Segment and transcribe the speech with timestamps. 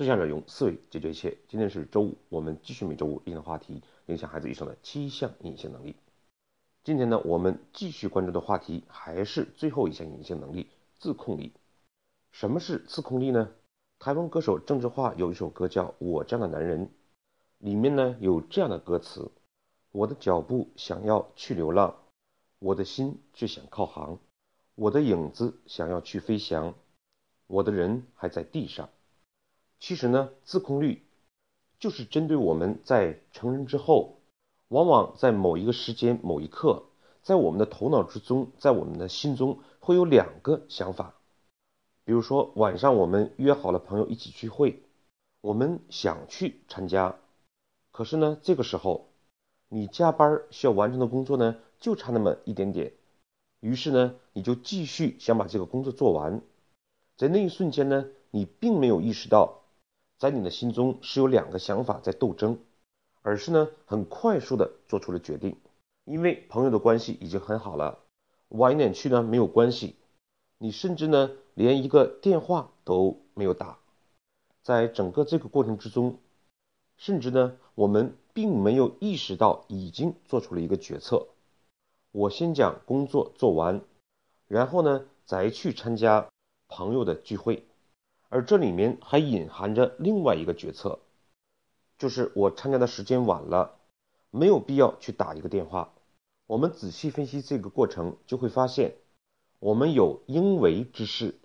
[0.00, 1.36] 思想者用思维解决一切。
[1.46, 5.94] 今天是周五，我们继续每周五一的话题：影响孩子一生的七项隐性能力。
[6.82, 11.52] 今天呢，我们继续关注的话题还是最后一项隐性能力——自控力。
[12.30, 13.50] 什么是自控力呢？
[13.98, 16.86] 台湾歌手郑智化有一首歌叫《我这样的男人》，
[17.58, 19.30] 里面呢有这样的歌词
[19.92, 21.94] ：“我的脚步想要去流浪，
[22.58, 24.18] 我的心却想靠航，
[24.76, 26.74] 我的影子想要去飞翔，
[27.46, 28.88] 我的人还在地上。”
[29.80, 31.02] 其实呢，自控力
[31.78, 34.18] 就是针对我们在成人之后，
[34.68, 36.84] 往往在某一个时间、某一刻，
[37.22, 41.14] 在我们的头脑之中，在我们的心中会有两个想法。
[42.04, 44.82] 比如说，晚上我们约好了朋友一起聚会，
[45.40, 47.16] 我们想去参加，
[47.90, 49.08] 可是呢，这个时候
[49.68, 52.92] 你加班需要完成的工作呢，就差那么一点点，
[53.60, 56.42] 于是呢，你就继续想把这个工作做完，
[57.16, 59.59] 在那一瞬间呢，你并没有意识到。
[60.20, 62.58] 在你的心中是有两个想法在斗争，
[63.22, 65.56] 而是呢很快速的做出了决定，
[66.04, 68.00] 因为朋友的关系已经很好了，
[68.50, 69.96] 晚一点去呢没有关系，
[70.58, 73.78] 你甚至呢连一个电话都没有打，
[74.62, 76.18] 在整个这个过程之中，
[76.98, 81.28] 甚至呢我们并没有意识到已经做出了一个决策，
[82.12, 83.80] 我先将工作做完，
[84.48, 86.28] 然后呢再去参加
[86.68, 87.64] 朋友的聚会。
[88.30, 91.00] 而这里面还隐含着另外一个决策，
[91.98, 93.80] 就是我参加的时间晚了，
[94.30, 95.92] 没有必要去打一个电话。
[96.46, 98.94] 我们仔细分析这个过程，就会发现，
[99.58, 101.40] 我们有应为之事。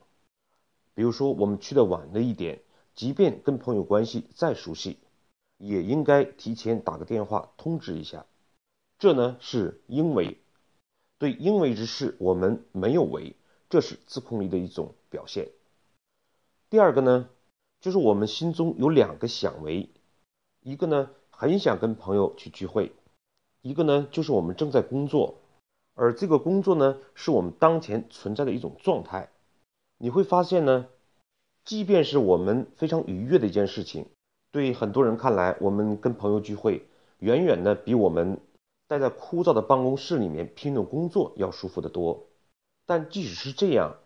[0.93, 2.61] 比如说，我们去的晚了一点，
[2.93, 4.99] 即便跟朋友关系再熟悉，
[5.57, 8.27] 也应该提前打个电话通知一下。
[8.99, 10.37] 这呢是应为，
[11.17, 13.35] 对应为之事我们没有为，
[13.69, 15.49] 这是自控力的一种表现。
[16.67, 17.29] 第二个呢，
[17.79, 19.89] 就是我们心中有两个想为，
[20.61, 22.91] 一个呢很想跟朋友去聚会，
[23.61, 25.35] 一个呢就是我们正在工作，
[25.93, 29.29] 而这个工作呢是我们当前存在的一种状态。
[29.99, 30.87] 你会发现呢，
[31.63, 34.07] 即便是我们非常愉悦的一件事情，
[34.51, 36.87] 对很多人看来，我们跟朋友聚会
[37.19, 38.39] 远远的比我们
[38.87, 42.25] 待在枯燥的办公室里面拼命工作要舒服得多。
[42.87, 43.97] 但即使是这样，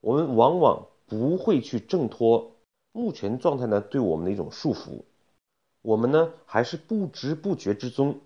[0.00, 0.86] 我们往往。
[1.08, 2.56] 不会去挣脱
[2.92, 5.02] 目前状态呢对我们的一种束缚，
[5.82, 8.20] 我们呢还是不知不觉之中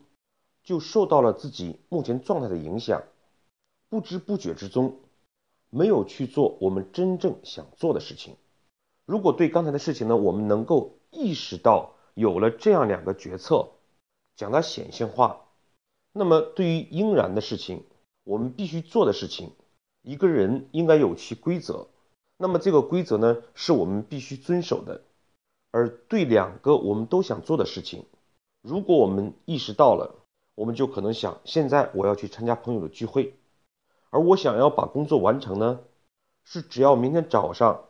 [0.65, 3.03] 就受到了自己目前状态的影响，
[3.88, 4.98] 不知不觉之中
[5.71, 8.37] 没有去做我们真正想做的事情。
[9.04, 13.71] 如果对刚才的事情呢，我们能够意识到有了这样两个决策，
[14.37, 15.47] 将它显性化，
[16.12, 17.84] 那么对于应然的事情，
[18.25, 19.50] 我们必须做的事情，
[20.03, 21.88] 一个人应该有其规则。
[22.42, 25.03] 那么这个规则呢，是我们必须遵守的。
[25.70, 28.04] 而对两个我们都想做的事情，
[28.62, 30.16] 如果我们意识到了，
[30.56, 33.36] 我们就可能想：现在我要去参加朋友的聚会，
[34.10, 35.82] 而我想要把工作完成呢，
[36.42, 37.84] 是只要明天早上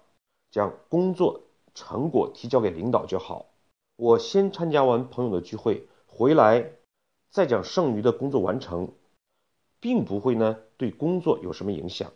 [0.50, 1.40] 将工作
[1.74, 3.46] 成果提交给领导就好。
[3.96, 6.72] 我先参加完朋友的聚会回来，
[7.30, 8.92] 再将剩余的工作完成，
[9.80, 12.12] 并不会呢对工作有什么影响。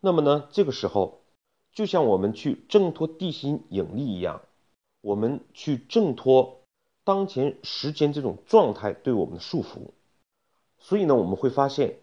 [0.00, 1.22] 那么呢，这个时候。
[1.76, 4.40] 就像我们去挣脱地心引力一样，
[5.02, 6.62] 我们去挣脱
[7.04, 9.90] 当前时间这种状态对我们的束缚。
[10.78, 11.98] 所以呢，我们会发现，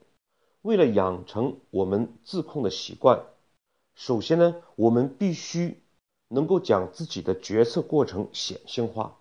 [0.61, 3.23] 为了养成我们自控的习惯，
[3.95, 5.81] 首先呢，我们必须
[6.27, 9.17] 能够将自己的决策过程显性化，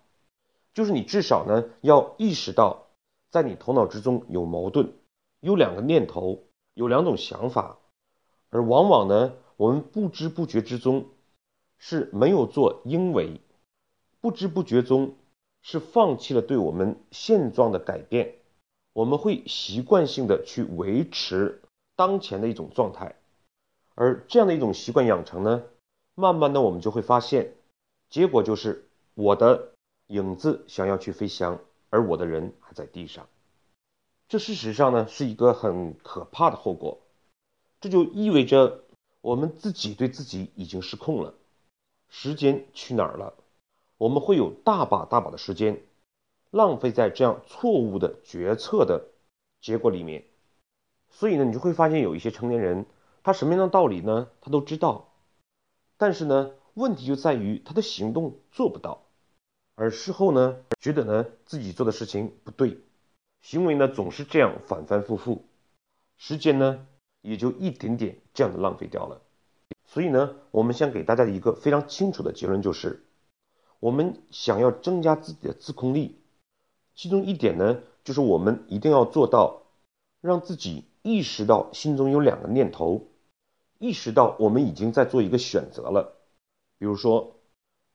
[0.75, 2.89] 就是你至少呢要意识到，
[3.31, 4.93] 在你头脑之中有矛盾，
[5.39, 6.43] 有两个念头，
[6.75, 7.79] 有两种想法，
[8.51, 9.33] 而往往呢。
[9.57, 11.05] 我们不知不觉之中
[11.77, 13.39] 是没有做应为，
[14.19, 15.15] 不知不觉中
[15.61, 18.35] 是放弃了对我们现状的改变。
[18.93, 21.61] 我们会习惯性的去维持
[21.95, 23.15] 当前的一种状态，
[23.95, 25.63] 而这样的一种习惯养成呢，
[26.15, 27.53] 慢慢的我们就会发现，
[28.09, 29.73] 结果就是我的
[30.07, 31.59] 影子想要去飞翔，
[31.89, 33.27] 而我的人还在地上。
[34.27, 36.99] 这事实上呢是一个很可怕的后果，
[37.81, 38.82] 这就意味着。
[39.23, 41.33] 我们自己对自己已经失控了，
[42.09, 43.33] 时间去哪儿了？
[43.97, 45.81] 我们会有大把大把的时间
[46.51, 49.05] 浪费在这样错误的决策的
[49.61, 50.25] 结果里面。
[51.09, 52.85] 所以呢，你就会发现有一些成年人，
[53.23, 54.27] 他什么样的道理呢？
[54.41, 55.13] 他都知道，
[55.95, 59.05] 但是呢，问题就在于他的行动做不到，
[59.75, 62.77] 而事后呢，觉得呢自己做的事情不对，
[63.41, 65.45] 行为呢总是这样反反复复，
[66.17, 66.85] 时间呢？
[67.23, 69.21] 也就一点点这样的浪费掉了，
[69.85, 73.01] 所以呢，我们想给大家一个非常清楚的结论，就是
[73.79, 76.19] 我们想要增加自己的自控力，
[76.93, 79.63] 其中一点呢，就是我们一定要做到
[80.19, 83.07] 让自己意识到心中有两个念头，
[83.79, 86.17] 意识到我们已经在做一个选择了。
[86.77, 87.37] 比如说，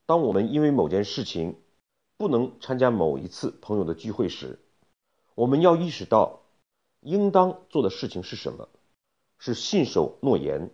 [0.07, 1.55] 当我们因为某件事情
[2.17, 4.57] 不能参加某一次朋友的聚会时，
[5.35, 6.41] 我们要意识到
[7.01, 8.67] 应当做的事情是什么，
[9.39, 10.69] 是信守诺言。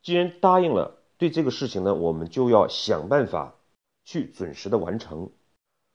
[0.00, 3.56] 既然答应了，对这个事情呢，我们就要想办法。
[4.02, 5.30] 去准时的完成，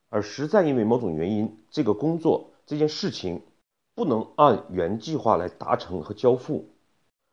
[0.08, 3.42] 而实在因为某种原因，这个工作这件事情
[3.94, 6.70] 不能按原计划来达成和交付，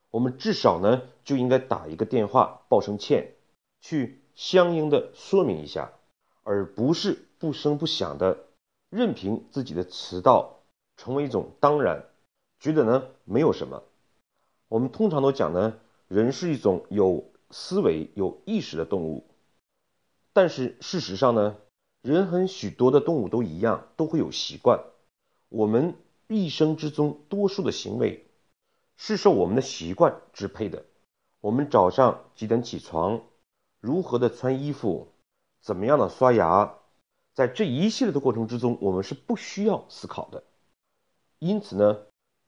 [0.10, 3.36] 我们至少呢就应该打一个电话报声歉，
[3.80, 5.94] 去相应的说明一下，
[6.42, 8.46] 而不是不声不响的
[8.90, 10.64] 任凭自己的迟到
[10.98, 12.04] 成为一种当然，
[12.60, 13.84] 觉得呢没有什么。
[14.74, 15.78] 我们通常都讲呢，
[16.08, 19.24] 人是一种有思维、有意识的动物。
[20.34, 21.58] 但是事实上呢，
[22.02, 24.84] 人和许多的动物都一样，都会有习惯。
[25.50, 25.94] 我们
[26.28, 28.26] 一生之中，多数的行为
[28.98, 30.84] 是受我们的习惯支配的。
[31.40, 33.22] 我们早上几点起床，
[33.80, 35.10] 如何的穿衣服，
[35.62, 36.80] 怎么样的刷牙，
[37.36, 40.44] 在这一系列的过程之中，我们是不需要思考的。
[41.38, 42.00] 因此呢，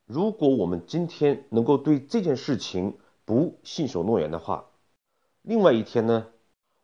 [0.06, 4.70] 如果我们今天能够对这件事情不信守诺言的话，
[5.42, 6.28] 另外一天呢？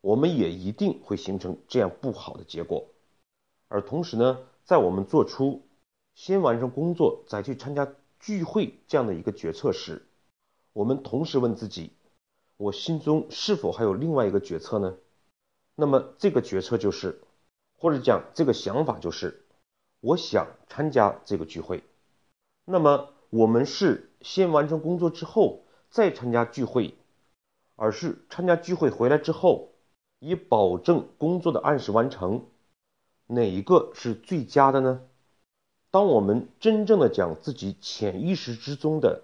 [0.02, 2.88] 我们也一定会形成这样不好的结果，
[3.68, 5.62] 而同时呢，在我们做出
[6.16, 10.08] 先完成工作再去参加聚会这样的一个决策时，
[10.74, 11.92] 我们同时问自己：
[12.58, 14.98] 我心中是否还有另外一个决策呢？
[15.76, 17.22] 那么这个决策就是，
[17.78, 19.46] 或者讲这个想法就是，
[20.00, 21.84] 我想参加这个聚会。
[22.66, 26.96] 那么我们是先完成工作之后再参加聚会，
[27.76, 29.70] 而是参加聚会回来之后。
[30.24, 32.46] 以保证工作的按时完成，
[33.26, 35.02] 哪一个是最佳的呢？
[35.90, 39.24] 当我们真正的将自己潜意识之中的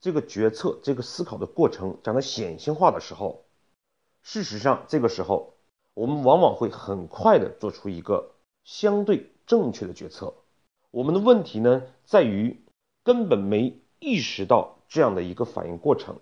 [0.00, 3.44] 这个决策、这个思考的过程讲得显性化的时候，
[4.24, 5.54] 事实上，这个时候
[5.94, 8.32] 我们往往会很快的做出一个
[8.64, 10.34] 相对正确的决策。
[10.90, 12.61] 我们的问题呢，在于
[13.04, 16.18] 根本没意识到这样的一个反应过程，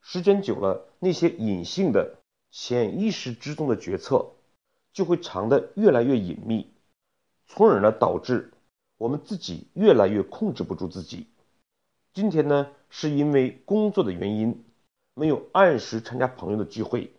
[0.00, 2.18] 时间久了，那些隐性的。
[2.54, 4.26] 潜意识之中的决策
[4.92, 6.70] 就会藏得越来越隐秘，
[7.46, 8.52] 从而呢导致
[8.98, 11.28] 我们自己越来越控制不住自己。
[12.12, 14.62] 今天呢是因为工作的原因
[15.14, 17.10] 没有按时参加朋友的聚会，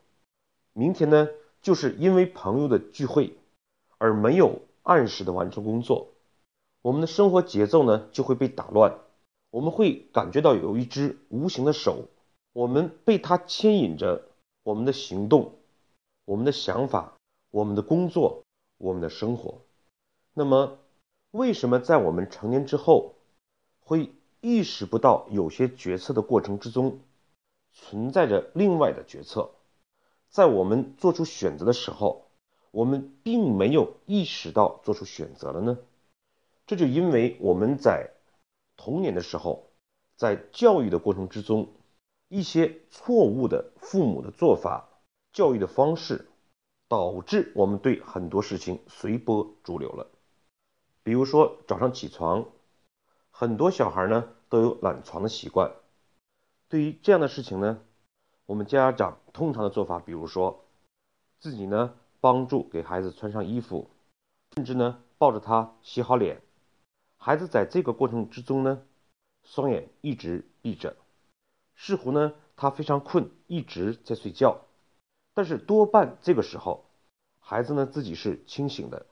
[0.71, 1.27] 明天呢
[1.63, 3.35] 就是因为朋友的聚会
[3.97, 6.12] 而没有按时的完成工作，
[6.83, 8.99] 我们的生活节奏呢就会被打乱，
[9.49, 12.09] 我们会感觉到有一只无形的手，
[12.51, 14.27] 我们被它牵引着。
[14.65, 15.55] 我们的行动、
[16.23, 17.17] 我们的想法、
[17.51, 18.43] 我们的工作、
[18.77, 19.59] 我们的生活，
[20.33, 20.77] 那么
[21.31, 23.15] 为什么在我们成年之后
[23.81, 27.01] 会意识不到有些决策的过程之中
[27.73, 29.49] 存在着另外的决策？
[30.29, 32.23] 在我们做出选择的时候，
[32.71, 35.77] 我们并没有意识到做出选择了呢？
[36.65, 38.11] 这就因为我们在
[38.77, 39.69] 童年的时候，
[40.15, 41.73] 在教育的过程之中。
[42.29, 44.89] 一些错误的父母的做法、
[45.33, 46.27] 教育的方式，
[46.87, 50.07] 导致我们对很多事情随波逐流了。
[51.03, 52.45] 比如说早上起床，
[53.29, 55.73] 很多小孩呢都有懒床的习惯。
[56.69, 57.79] 对于这样的事情呢，
[58.47, 60.65] 我们家长通常的做法，比如说
[61.39, 63.91] 自己呢帮助给孩子穿上衣服，
[64.55, 66.41] 甚至呢抱着他洗好脸。
[67.25, 68.81] 孩子在这个过程之中呢，
[69.45, 70.97] 双眼一直闭着。
[71.73, 74.59] 似乎呢，他非常困，一直在睡觉。
[75.33, 76.83] 但是多半这个时候，
[77.39, 79.05] 孩子呢自己是清醒的。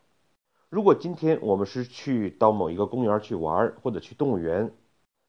[0.67, 4.75] 如果今天我们是去到某一个公园去玩，或者去动物园，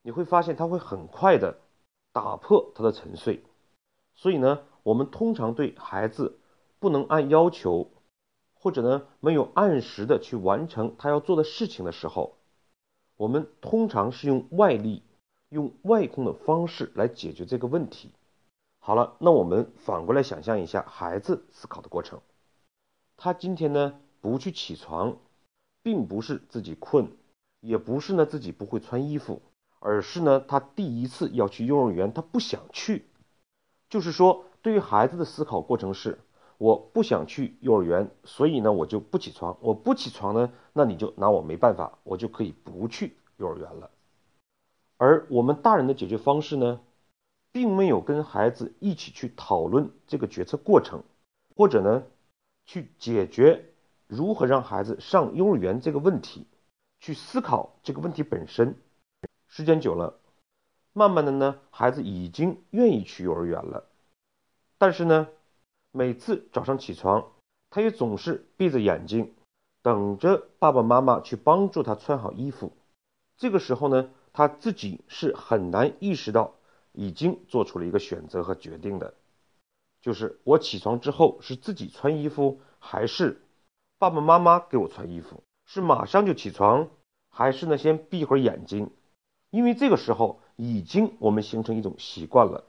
[0.03, 1.61] 你会发现他会很快的
[2.13, 3.45] 打破他的沉睡。
[4.17, 6.37] 所以呢，我们通常对孩子
[6.81, 7.93] 不能按要求，
[8.55, 12.35] 或者呢没有按时的去完成他要做的事情的时候，
[13.17, 15.03] 我们通常是用外力。
[15.49, 18.11] 用外控的方式来解决这个问题。
[18.79, 22.23] 好了，那我们反过来想象一下孩子思考的过程。
[23.19, 25.19] 他今天呢不去起床，
[25.83, 27.13] 并不是自己困，
[27.61, 29.43] 也不是呢自己不会穿衣服，
[29.79, 33.05] 而是呢他第一次要去幼儿园，他不想去。
[33.91, 36.19] 就是说，对于孩子的思考过程是：
[36.63, 39.59] 我不想去幼儿园，所以呢我就不起床。
[39.61, 43.91] 我不起床呢，那你就拿我没办法，我就可以不去幼儿园了。
[44.97, 46.81] 而我们大人的解决方式呢，
[47.51, 51.03] 并没有跟孩子一起去讨论这个决策过程，
[51.57, 52.05] 或者呢，
[52.65, 53.65] 去解决
[54.07, 56.47] 如何让孩子上幼儿园这个问题，
[57.01, 58.77] 去思考这个问题本身。
[59.49, 60.21] 时间久了，
[60.93, 63.89] 慢慢的呢，孩子已经愿意去幼儿园了。
[64.79, 65.27] 但是呢，
[65.95, 67.33] 每次早上起床，
[67.69, 69.35] 他也总是闭着眼睛，
[69.83, 72.73] 等着爸爸妈妈去帮助他穿好衣服。
[73.37, 76.55] 这个时候呢，他自己是很难意识到
[76.93, 79.13] 已经做出了一个选择和决定的。
[80.01, 83.43] 就是我起床之后是自己穿衣服，还是
[83.99, 85.43] 爸爸妈妈给我穿衣服？
[85.67, 86.89] 是马上就起床，
[87.29, 88.91] 还是呢先闭一会儿眼睛？
[89.51, 92.65] 因为这个时候已经我们形成一种习惯了，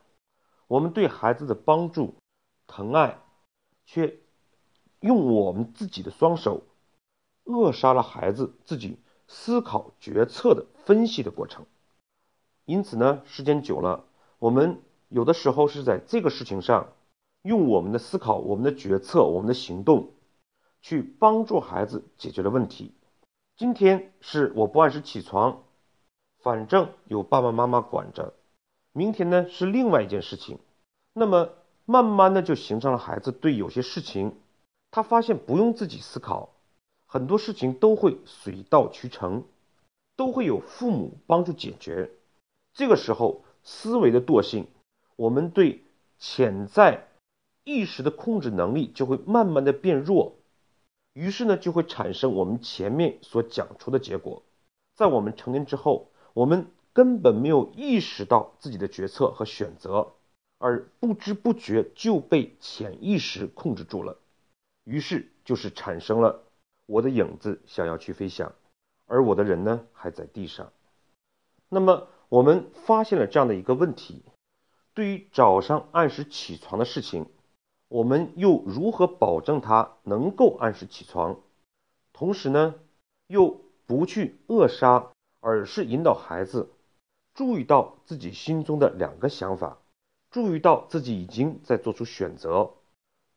[0.68, 2.16] 我们对孩子的帮助、
[2.76, 3.20] 疼爱，
[3.86, 4.18] 却
[5.00, 6.64] 用我们自己的双手
[7.44, 11.68] 扼杀了孩子自己思考、决策的分析的过程。
[12.66, 14.06] 因此呢，时间久了，
[14.40, 16.88] 我们有的时候是在这个事情上。
[17.44, 20.14] 用我们的思考、我们的决策、我们的行动，
[20.82, 22.94] 去帮助孩子解决了问题。
[23.58, 25.64] 今天是我不按时起床，
[26.40, 28.34] 反正有爸爸妈妈管着。
[28.94, 30.58] 明天呢是另外一件事情。
[31.12, 31.50] 那么
[31.86, 34.36] 慢慢的就形成了孩子对有些事情，
[34.92, 36.50] 他发现不用自己思考，
[37.06, 39.44] 很多事情都会水到渠成，
[40.16, 42.12] 都会有父母帮助解决。
[42.74, 44.68] 这个时候思维的惰性，
[45.16, 45.84] 我们对
[46.20, 47.08] 潜在。
[47.66, 50.34] 意识的控制能力就会慢慢的变弱，
[51.14, 54.44] 于是呢，就会产生我们前面所讲出的结果。
[54.94, 60.12] 在我们成年之后，我们根本没有意识到自己的决策和选择，
[60.64, 64.18] 而不知不觉就被潜意识控制住了。
[64.86, 66.42] 于是就是产生了
[66.86, 68.54] 我的影子想要去飞翔，
[69.06, 70.72] 而我的人呢还在地上。
[71.68, 74.24] 那么我们发现了这样的一个问题：
[74.94, 77.26] 对于早上按时起床的事情。
[77.90, 81.42] 我们又如何保证他能够按时起床？
[82.14, 82.76] 同时呢，
[83.28, 86.72] 又不去扼杀，而是引导孩子
[87.36, 89.78] 注意到自己心中的两个想法，
[90.34, 92.72] 注意到自己已经在做出选择，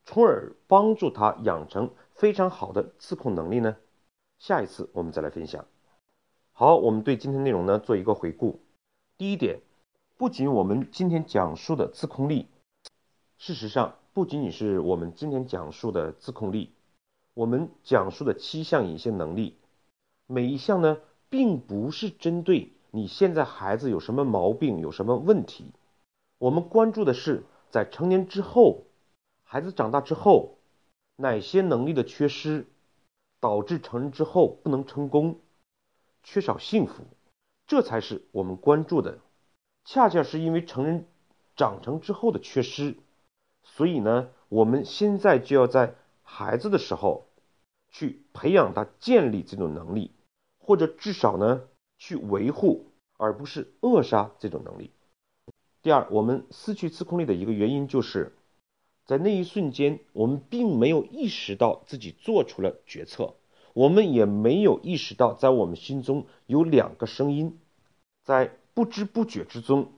[0.06, 3.76] 从而帮助他养成非常好的自控能力呢？
[4.38, 5.66] 下一次我们再来分享。
[6.52, 8.60] 好，我们对今天内容呢做一个回顾。
[9.18, 9.60] 第一点，
[10.16, 12.48] 不仅我们今天讲述的自控力，
[13.36, 13.96] 事实上。
[14.14, 16.72] 不仅仅是我们今天讲述的自控力，
[17.34, 19.58] 我们讲述的七项隐性能力，
[20.26, 20.96] 每一项呢，
[21.28, 25.70] 并不是针对你现在孩子有什么毛病、有什么问题，
[26.38, 28.84] 我们关注的是在成年之后，
[29.42, 30.58] 孩子长大之后，
[31.16, 32.66] 哪些能力的缺失，
[33.40, 35.40] 导致成人之后不能成功，
[36.22, 37.04] 缺少幸福，
[37.66, 39.18] 这才是我们关注的。
[39.84, 41.06] 恰恰是因为成人
[41.54, 42.96] 长成之后的缺失。
[43.62, 47.28] 所以呢，我们现在就要在孩子的时候，
[47.88, 50.12] 去培养他建立这种能力，
[50.58, 51.62] 或者至少呢，
[51.96, 54.92] 去维护，而不是扼杀这种能力。
[55.86, 58.36] 第二，我们失去自控力的一个原因，就是
[59.04, 63.34] 在那一瞬间，我们并没有意识到自己做出了决策，
[63.72, 67.60] 我们也没有意识到，在我们心中有两个声音，
[68.24, 69.92] 在不知不觉之中，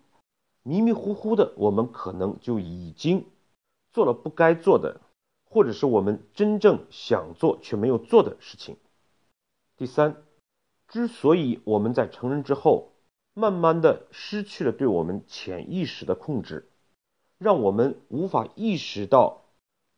[0.62, 3.24] 迷迷糊糊的，我们可能就已经。
[3.90, 5.00] 做了不该做的，
[5.48, 8.76] 或者是我们真正想做却没有做的事情。
[9.78, 10.22] 第三，
[10.86, 12.87] 之所以我们在成人之后，
[13.38, 16.68] 慢慢的失去了对我们潜意识的控制，
[17.38, 19.44] 让我们无法意识到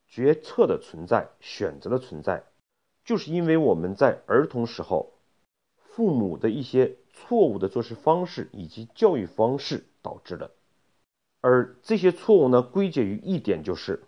[0.06, 2.44] 决策的存在、选择的存在，
[3.02, 5.14] 就是因为我们在儿童时候，
[5.78, 10.50] 父母的一些错误的做事方式以及教育方式导致的。
[11.40, 14.02] 而这些错误呢，归结于一点，就是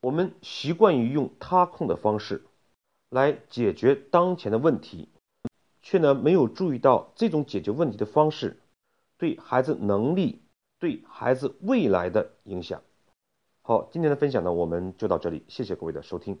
[0.00, 2.42] 我们习惯于用他控的方式
[3.10, 5.10] 来解决当前的问题，
[5.82, 8.56] 却呢没有注意到这种解决问题的方式
[9.18, 10.40] 对孩子能力、
[10.78, 12.80] 对孩子未来的影响。
[13.60, 16.38] 好，今天的分享呢，我们就到这里，谢谢各位的收听。